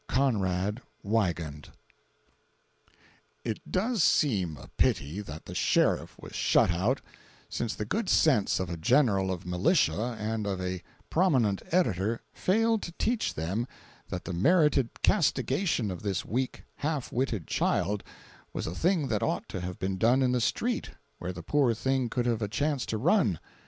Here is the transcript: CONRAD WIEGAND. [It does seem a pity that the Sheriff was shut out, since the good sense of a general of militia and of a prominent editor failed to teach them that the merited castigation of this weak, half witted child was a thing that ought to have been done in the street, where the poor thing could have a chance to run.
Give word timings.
CONRAD 0.07 0.81
WIEGAND. 1.03 1.69
[It 3.43 3.59
does 3.71 4.01
seem 4.01 4.57
a 4.57 4.69
pity 4.75 5.21
that 5.21 5.45
the 5.45 5.53
Sheriff 5.53 6.17
was 6.19 6.33
shut 6.33 6.71
out, 6.71 7.01
since 7.49 7.75
the 7.75 7.85
good 7.85 8.09
sense 8.09 8.59
of 8.59 8.67
a 8.71 8.77
general 8.77 9.29
of 9.31 9.45
militia 9.45 10.17
and 10.19 10.47
of 10.47 10.59
a 10.59 10.81
prominent 11.11 11.61
editor 11.71 12.19
failed 12.33 12.81
to 12.81 12.91
teach 12.93 13.35
them 13.35 13.67
that 14.09 14.25
the 14.25 14.33
merited 14.33 14.89
castigation 15.03 15.91
of 15.91 16.01
this 16.01 16.25
weak, 16.25 16.63
half 16.77 17.11
witted 17.11 17.45
child 17.45 18.03
was 18.53 18.65
a 18.65 18.73
thing 18.73 19.07
that 19.09 19.21
ought 19.21 19.47
to 19.49 19.61
have 19.61 19.77
been 19.77 19.99
done 19.99 20.23
in 20.23 20.31
the 20.31 20.41
street, 20.41 20.89
where 21.19 21.31
the 21.31 21.43
poor 21.43 21.75
thing 21.75 22.09
could 22.09 22.25
have 22.25 22.41
a 22.41 22.47
chance 22.47 22.87
to 22.87 22.97
run. 22.97 23.39